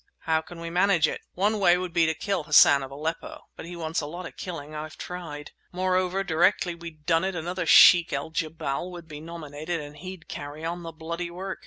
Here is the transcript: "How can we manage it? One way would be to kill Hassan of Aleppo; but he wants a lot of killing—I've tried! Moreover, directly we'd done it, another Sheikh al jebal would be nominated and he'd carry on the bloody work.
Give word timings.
"How 0.21 0.41
can 0.41 0.59
we 0.59 0.71
manage 0.71 1.07
it? 1.07 1.21
One 1.35 1.59
way 1.59 1.77
would 1.77 1.93
be 1.93 2.07
to 2.07 2.15
kill 2.15 2.45
Hassan 2.45 2.81
of 2.81 2.89
Aleppo; 2.89 3.43
but 3.55 3.67
he 3.67 3.75
wants 3.75 4.01
a 4.01 4.07
lot 4.07 4.25
of 4.25 4.35
killing—I've 4.35 4.97
tried! 4.97 5.51
Moreover, 5.71 6.23
directly 6.23 6.73
we'd 6.73 7.05
done 7.05 7.23
it, 7.23 7.35
another 7.35 7.67
Sheikh 7.67 8.11
al 8.11 8.31
jebal 8.31 8.89
would 8.89 9.07
be 9.07 9.21
nominated 9.21 9.79
and 9.79 9.95
he'd 9.97 10.27
carry 10.27 10.65
on 10.65 10.81
the 10.81 10.91
bloody 10.91 11.29
work. 11.29 11.59